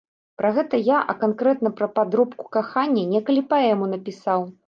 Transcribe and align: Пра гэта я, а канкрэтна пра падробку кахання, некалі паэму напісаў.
Пра 0.41 0.49
гэта 0.53 0.77
я, 0.85 1.01
а 1.13 1.15
канкрэтна 1.23 1.71
пра 1.81 1.89
падробку 1.99 2.49
кахання, 2.57 3.03
некалі 3.13 3.41
паэму 3.55 3.93
напісаў. 3.95 4.41